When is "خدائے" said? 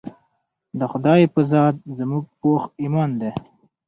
0.91-1.25